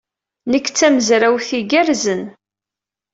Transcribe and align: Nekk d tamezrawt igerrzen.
Nekk 0.51 0.67
d 0.69 0.73
tamezrawt 0.77 1.49
igerrzen. 1.59 2.23